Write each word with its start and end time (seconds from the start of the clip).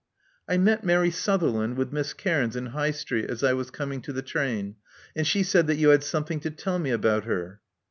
I 0.49 0.57
met 0.57 0.83
Mary 0.83 1.11
Sutherland 1.11 1.77
with 1.77 1.93
Miss 1.93 2.13
Cairns 2.13 2.55
in 2.55 2.65
High 2.73 2.89
Street 2.89 3.29
as 3.29 3.43
I 3.43 3.53
was 3.53 3.69
coming 3.69 4.01
to 4.01 4.11
the 4.11 4.23
train; 4.23 4.77
and 5.15 5.27
she 5.27 5.43
said 5.43 5.67
that 5.67 5.75
you 5.77 5.89
had 5.89 6.03
something 6.03 6.39
to 6.39 6.49
tell 6.49 6.79
me 6.79 6.89
about 6.89 7.25
her." 7.25 7.61